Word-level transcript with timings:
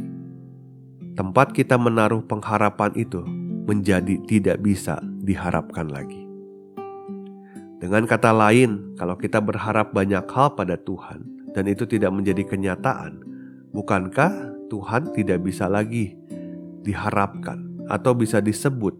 tempat 1.14 1.54
kita 1.54 1.78
menaruh 1.78 2.26
pengharapan 2.26 2.90
itu 2.98 3.22
menjadi 3.70 4.18
tidak 4.26 4.58
bisa 4.66 4.98
diharapkan 5.22 5.86
lagi? 5.94 6.26
Dengan 7.78 8.02
kata 8.02 8.34
lain, 8.34 8.98
kalau 8.98 9.14
kita 9.14 9.38
berharap 9.38 9.94
banyak 9.94 10.26
hal 10.26 10.58
pada 10.58 10.74
Tuhan 10.74 11.22
dan 11.54 11.70
itu 11.70 11.86
tidak 11.86 12.10
menjadi 12.10 12.42
kenyataan, 12.42 13.22
bukankah 13.70 14.58
Tuhan 14.74 15.14
tidak 15.14 15.46
bisa 15.46 15.70
lagi 15.70 16.18
diharapkan 16.82 17.86
atau 17.86 18.10
bisa 18.18 18.42
disebut 18.42 18.98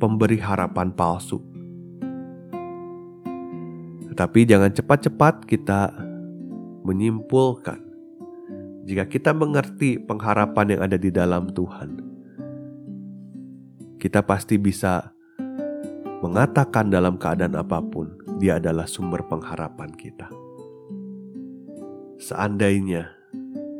pemberi 0.00 0.40
harapan 0.40 0.88
palsu? 0.96 1.51
Tetapi 4.12 4.44
jangan 4.44 4.68
cepat-cepat 4.68 5.48
kita 5.48 5.88
menyimpulkan. 6.84 7.80
Jika 8.84 9.08
kita 9.08 9.32
mengerti 9.32 9.96
pengharapan 9.96 10.76
yang 10.76 10.80
ada 10.84 11.00
di 11.00 11.08
dalam 11.08 11.48
Tuhan, 11.48 11.96
kita 13.96 14.20
pasti 14.20 14.60
bisa 14.60 15.16
mengatakan 16.20 16.92
dalam 16.92 17.16
keadaan 17.16 17.56
apa 17.56 17.80
pun, 17.80 18.12
Dia 18.36 18.60
adalah 18.60 18.84
sumber 18.84 19.24
pengharapan 19.24 19.88
kita. 19.96 20.28
Seandainya 22.20 23.16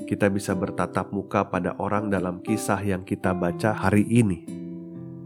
kita 0.09 0.33
bisa 0.33 0.57
bertatap 0.57 1.13
muka 1.13 1.45
pada 1.45 1.77
orang 1.77 2.09
dalam 2.09 2.41
kisah 2.41 2.81
yang 2.81 3.05
kita 3.05 3.37
baca 3.37 3.77
hari 3.77 4.09
ini, 4.09 4.49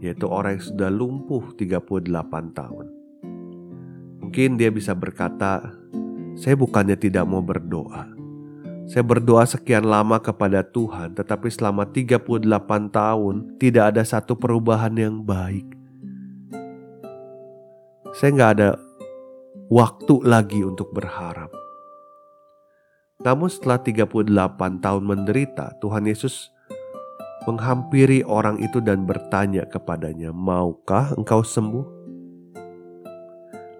yaitu 0.03 0.27
orang 0.27 0.59
yang 0.59 0.67
sudah 0.67 0.91
lumpuh 0.91 1.55
38 1.55 2.51
tahun. 2.51 2.96
Mungkin 4.27 4.59
dia 4.59 4.67
bisa 4.67 4.91
berkata, 4.91 5.71
"Saya 6.35 6.59
bukannya 6.59 6.99
tidak 6.99 7.23
mau 7.23 7.39
berdoa. 7.39 8.11
Saya 8.83 8.99
berdoa 8.99 9.47
sekian 9.47 9.87
lama 9.87 10.19
kepada 10.19 10.67
Tuhan, 10.67 11.15
tetapi 11.15 11.47
selama 11.47 11.87
38 11.87 12.91
tahun 12.91 13.55
tidak 13.55 13.95
ada 13.95 14.03
satu 14.03 14.35
perubahan 14.35 14.91
yang 14.99 15.23
baik. 15.23 15.63
Saya 18.19 18.35
nggak 18.35 18.51
ada 18.59 18.75
waktu 19.71 20.19
lagi 20.27 20.59
untuk 20.59 20.91
berharap." 20.91 21.47
Namun 23.23 23.47
setelah 23.47 23.79
38 23.79 24.83
tahun 24.83 25.07
menderita, 25.07 25.79
Tuhan 25.79 26.03
Yesus 26.03 26.51
menghampiri 27.47 28.27
orang 28.27 28.59
itu 28.59 28.83
dan 28.83 29.07
bertanya 29.07 29.63
kepadanya, 29.71 30.35
"Maukah 30.35 31.15
engkau 31.15 31.47
sembuh?" 31.47 31.96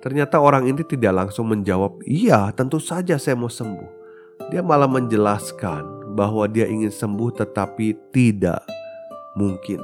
Ternyata 0.08 0.40
orang 0.40 0.72
ini 0.72 0.88
tidak 0.88 1.12
langsung 1.12 1.52
menjawab, 1.52 2.00
"Iya, 2.08 2.48
tentu 2.56 2.80
saja 2.80 3.20
saya 3.20 3.36
mau 3.36 3.52
sembuh." 3.52 3.92
Dia 4.48 4.64
malah 4.64 4.88
menjelaskan 4.88 6.16
bahwa 6.16 6.48
dia 6.48 6.64
ingin 6.64 6.88
sembuh, 6.88 7.36
tetapi 7.36 7.92
tidak 8.16 8.64
mungkin. 9.36 9.84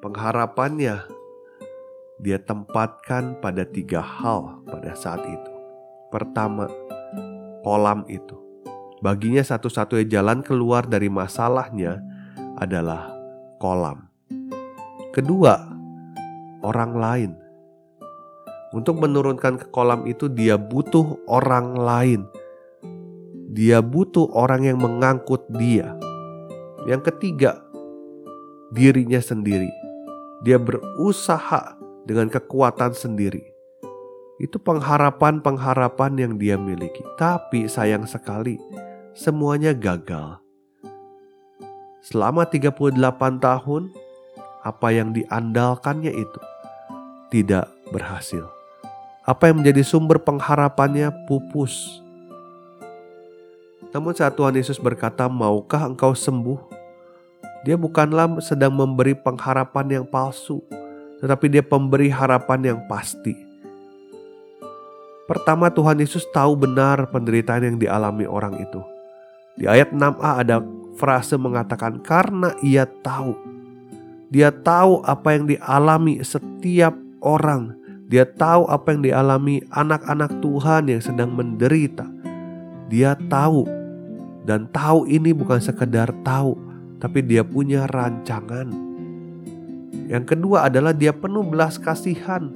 Pengharapannya 0.00 1.04
dia 2.16 2.40
tempatkan 2.40 3.36
pada 3.44 3.68
tiga 3.68 4.00
hal 4.00 4.64
pada 4.64 4.96
saat 4.96 5.20
itu. 5.28 5.52
Pertama, 6.08 6.72
kolam 7.60 8.08
itu. 8.08 8.40
Baginya 9.04 9.44
satu-satunya 9.44 10.16
jalan 10.16 10.40
keluar 10.40 10.88
dari 10.88 11.12
masalahnya 11.12 12.00
adalah 12.56 13.12
kolam. 13.60 14.08
Kedua, 15.12 15.60
orang 16.64 16.92
lain 16.96 17.32
untuk 18.76 19.00
menurunkan 19.00 19.56
ke 19.56 19.66
kolam 19.72 20.04
itu 20.04 20.28
dia 20.28 20.60
butuh 20.60 21.16
orang 21.24 21.72
lain. 21.80 22.28
Dia 23.56 23.80
butuh 23.80 24.28
orang 24.36 24.68
yang 24.68 24.76
mengangkut 24.76 25.48
dia. 25.56 25.96
Yang 26.84 27.08
ketiga, 27.08 27.56
dirinya 28.68 29.16
sendiri. 29.16 29.72
Dia 30.44 30.60
berusaha 30.60 31.80
dengan 32.04 32.28
kekuatan 32.28 32.92
sendiri. 32.92 33.48
Itu 34.36 34.60
pengharapan-pengharapan 34.60 36.12
yang 36.20 36.32
dia 36.36 36.60
miliki. 36.60 37.00
Tapi 37.16 37.72
sayang 37.72 38.04
sekali, 38.04 38.60
semuanya 39.16 39.72
gagal. 39.72 40.36
Selama 42.04 42.44
38 42.44 42.92
tahun, 43.40 43.88
apa 44.60 44.88
yang 44.92 45.16
diandalkannya 45.16 46.12
itu 46.12 46.40
tidak 47.32 47.72
berhasil 47.88 48.55
apa 49.26 49.50
yang 49.50 49.58
menjadi 49.58 49.82
sumber 49.82 50.22
pengharapannya 50.22 51.10
pupus. 51.26 51.98
Namun 53.90 54.14
saat 54.14 54.38
Tuhan 54.38 54.54
Yesus 54.54 54.78
berkata, 54.78 55.26
"Maukah 55.26 55.82
engkau 55.90 56.14
sembuh?" 56.14 56.78
Dia 57.66 57.74
bukanlah 57.74 58.38
sedang 58.38 58.70
memberi 58.70 59.18
pengharapan 59.18 59.98
yang 59.98 60.04
palsu, 60.06 60.62
tetapi 61.18 61.50
dia 61.50 61.66
pemberi 61.66 62.06
harapan 62.06 62.62
yang 62.62 62.80
pasti. 62.86 63.34
Pertama, 65.26 65.74
Tuhan 65.74 65.98
Yesus 65.98 66.22
tahu 66.30 66.54
benar 66.54 67.10
penderitaan 67.10 67.66
yang 67.66 67.76
dialami 67.82 68.30
orang 68.30 68.62
itu. 68.62 68.78
Di 69.58 69.66
ayat 69.66 69.90
6a 69.90 70.46
ada 70.46 70.62
frase 70.94 71.34
mengatakan 71.34 71.98
karena 71.98 72.54
ia 72.62 72.86
tahu. 73.02 73.34
Dia 74.30 74.54
tahu 74.54 75.02
apa 75.02 75.34
yang 75.34 75.50
dialami 75.50 76.22
setiap 76.22 76.94
orang 77.18 77.74
dia 78.06 78.22
tahu 78.22 78.70
apa 78.70 78.94
yang 78.94 79.02
dialami 79.02 79.66
anak-anak 79.74 80.38
Tuhan 80.38 80.86
yang 80.86 81.02
sedang 81.02 81.34
menderita. 81.34 82.06
Dia 82.86 83.18
tahu 83.26 83.66
dan 84.46 84.70
tahu 84.70 85.10
ini 85.10 85.34
bukan 85.34 85.58
sekedar 85.58 86.14
tahu, 86.22 86.54
tapi 87.02 87.18
dia 87.26 87.42
punya 87.42 87.90
rancangan. 87.90 88.70
Yang 90.06 90.38
kedua 90.38 90.70
adalah 90.70 90.94
dia 90.94 91.10
penuh 91.10 91.42
belas 91.42 91.82
kasihan. 91.82 92.54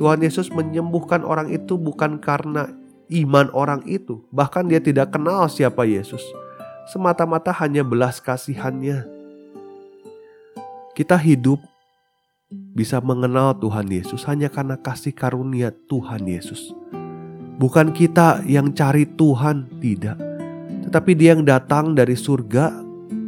Tuhan 0.00 0.24
Yesus 0.24 0.48
menyembuhkan 0.48 1.28
orang 1.28 1.52
itu 1.52 1.76
bukan 1.76 2.16
karena 2.16 2.72
iman 3.12 3.52
orang 3.52 3.84
itu, 3.84 4.24
bahkan 4.32 4.64
dia 4.64 4.80
tidak 4.80 5.12
kenal 5.12 5.44
siapa 5.52 5.84
Yesus. 5.84 6.24
Semata-mata 6.88 7.52
hanya 7.52 7.84
belas 7.84 8.16
kasihannya. 8.16 9.04
Kita 10.96 11.20
hidup 11.20 11.60
bisa 12.70 13.02
mengenal 13.02 13.58
Tuhan 13.58 13.90
Yesus 13.90 14.22
hanya 14.30 14.46
karena 14.46 14.78
kasih 14.78 15.14
karunia 15.14 15.74
Tuhan 15.90 16.22
Yesus. 16.26 16.70
Bukan 17.60 17.92
kita 17.92 18.40
yang 18.48 18.72
cari 18.72 19.04
Tuhan, 19.04 19.68
tidak. 19.84 20.16
Tetapi 20.88 21.12
dia 21.12 21.36
yang 21.36 21.44
datang 21.44 21.92
dari 21.92 22.16
surga 22.16 22.72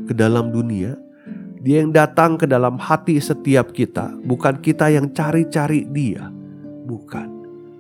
ke 0.09 0.17
dalam 0.17 0.49
dunia. 0.49 0.97
Dia 1.63 1.85
yang 1.85 1.93
datang 1.93 2.41
ke 2.41 2.49
dalam 2.49 2.81
hati 2.81 3.21
setiap 3.21 3.77
kita. 3.77 4.09
Bukan 4.25 4.65
kita 4.65 4.89
yang 4.89 5.13
cari-cari 5.13 5.85
dia. 5.85 6.33
Bukan. 6.89 7.29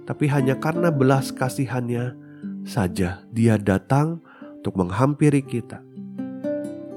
Tapi 0.04 0.28
hanya 0.28 0.60
karena 0.60 0.92
belas 0.92 1.32
kasihannya 1.32 2.14
saja 2.68 3.24
dia 3.32 3.56
datang 3.56 4.20
untuk 4.60 4.76
menghampiri 4.76 5.40
kita. 5.40 5.80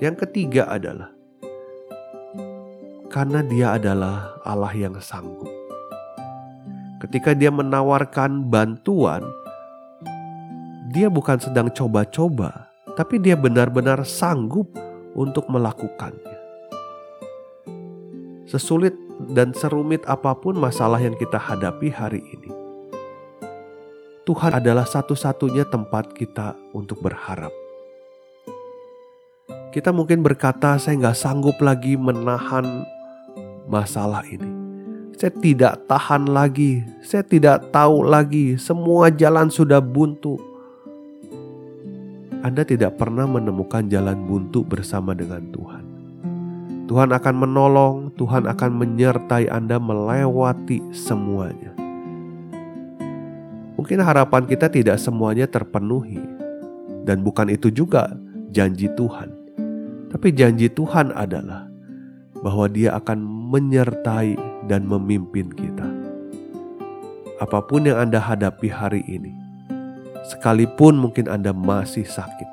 Yang 0.04 0.28
ketiga 0.28 0.68
adalah 0.68 1.15
karena 3.16 3.40
dia 3.40 3.80
adalah 3.80 4.36
Allah 4.44 4.76
yang 4.76 5.00
sanggup. 5.00 5.48
Ketika 7.00 7.32
dia 7.32 7.48
menawarkan 7.48 8.52
bantuan, 8.52 9.24
dia 10.92 11.08
bukan 11.08 11.40
sedang 11.40 11.72
coba-coba, 11.72 12.68
tapi 13.00 13.24
dia 13.24 13.40
benar-benar 13.40 14.04
sanggup 14.04 14.68
untuk 15.16 15.48
melakukannya. 15.48 16.36
Sesulit 18.52 18.92
dan 19.32 19.56
serumit 19.56 20.04
apa 20.12 20.36
pun 20.36 20.60
masalah 20.60 21.00
yang 21.00 21.16
kita 21.16 21.40
hadapi 21.40 21.88
hari 21.96 22.20
ini, 22.20 22.52
Tuhan 24.28 24.60
adalah 24.60 24.84
satu-satunya 24.84 25.64
tempat 25.72 26.12
kita 26.12 26.52
untuk 26.76 27.00
berharap. 27.00 27.56
Kita 29.72 29.96
mungkin 29.96 30.20
berkata, 30.20 30.76
"Saya 30.76 31.00
nggak 31.00 31.20
sanggup 31.20 31.60
lagi 31.64 31.96
menahan 31.96 32.95
masalah 33.70 34.26
ini. 34.28 34.48
Saya 35.16 35.32
tidak 35.32 35.88
tahan 35.88 36.28
lagi, 36.28 36.84
saya 37.00 37.24
tidak 37.24 37.72
tahu 37.72 38.04
lagi, 38.04 38.60
semua 38.60 39.08
jalan 39.10 39.48
sudah 39.48 39.80
buntu." 39.80 40.36
Anda 42.46 42.62
tidak 42.62 43.02
pernah 43.02 43.26
menemukan 43.26 43.90
jalan 43.90 44.22
buntu 44.30 44.62
bersama 44.62 45.18
dengan 45.18 45.50
Tuhan. 45.50 45.84
Tuhan 46.86 47.10
akan 47.10 47.36
menolong, 47.42 48.14
Tuhan 48.14 48.46
akan 48.46 48.72
menyertai 48.78 49.50
Anda 49.50 49.82
melewati 49.82 50.94
semuanya. 50.94 51.74
Mungkin 53.74 53.98
harapan 53.98 54.46
kita 54.46 54.70
tidak 54.70 55.02
semuanya 55.02 55.50
terpenuhi, 55.50 56.22
dan 57.02 57.26
bukan 57.26 57.50
itu 57.50 57.74
juga 57.74 58.14
janji 58.54 58.86
Tuhan. 58.94 59.34
Tapi 60.14 60.30
janji 60.30 60.70
Tuhan 60.70 61.10
adalah 61.18 61.66
bahwa 62.46 62.70
Dia 62.70 62.94
akan 62.94 63.26
menyertai 63.56 64.36
dan 64.68 64.84
memimpin 64.84 65.48
kita. 65.56 65.88
Apa 67.40 67.64
pun 67.64 67.88
yang 67.88 68.04
Anda 68.04 68.20
hadapi 68.20 68.68
hari 68.68 69.04
ini, 69.08 69.46
Sekalipun 70.26 70.98
mungkin 70.98 71.30
Anda 71.30 71.54
masih 71.54 72.02
sakit, 72.02 72.50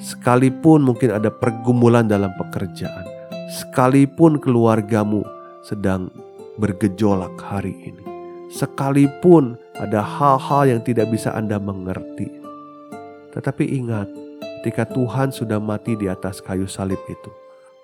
sekalipun 0.00 0.80
mungkin 0.80 1.12
ada 1.12 1.28
pergumulan 1.28 2.08
dalam 2.08 2.32
pekerjaan, 2.40 3.04
sekalipun 3.52 4.40
keluargamu 4.40 5.20
sedang 5.60 6.08
bergejolak 6.56 7.36
hari 7.44 7.76
ini, 7.76 8.04
sekalipun 8.48 9.60
ada 9.76 10.00
hal-hal 10.00 10.72
yang 10.72 10.80
tidak 10.80 11.12
bisa 11.12 11.28
Anda 11.36 11.60
mengerti. 11.60 12.40
Tetapi 13.36 13.68
ingat, 13.68 14.08
ketika 14.64 14.88
Tuhan 14.88 15.28
sudah 15.28 15.60
mati 15.60 16.00
di 16.00 16.08
atas 16.08 16.40
kayu 16.40 16.64
salib 16.64 17.04
itu, 17.04 17.28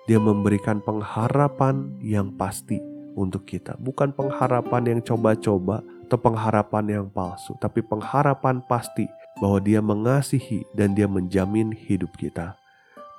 Dia 0.07 0.23
memberikan 0.23 0.79
pengharapan 0.79 1.99
yang 1.99 2.31
pasti 2.39 2.79
untuk 3.19 3.43
kita, 3.43 3.75
bukan 3.75 4.15
pengharapan 4.15 4.95
yang 4.95 4.99
coba-coba 5.03 5.83
atau 6.07 6.15
pengharapan 6.15 6.85
yang 6.87 7.05
palsu, 7.11 7.59
tapi 7.59 7.83
pengharapan 7.83 8.63
pasti 8.71 9.03
bahwa 9.43 9.59
Dia 9.59 9.83
mengasihi 9.83 10.63
dan 10.71 10.95
Dia 10.95 11.11
menjamin 11.11 11.75
hidup 11.75 12.15
kita. 12.15 12.55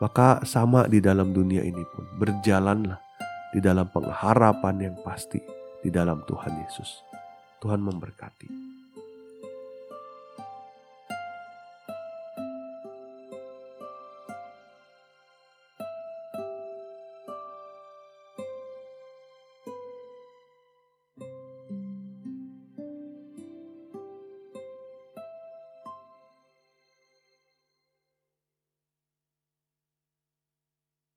Maka 0.01 0.41
sama 0.49 0.89
di 0.89 1.05
dalam 1.05 1.37
dunia 1.37 1.61
ini 1.61 1.85
pun 1.93 2.09
berjalanlah 2.17 2.97
di 3.53 3.61
dalam 3.61 3.85
pengharapan 3.93 4.89
yang 4.89 4.97
pasti 5.05 5.45
di 5.85 5.93
dalam 5.93 6.25
Tuhan 6.25 6.57
Yesus. 6.65 7.05
Tuhan 7.61 7.85
memberkati. 7.85 8.68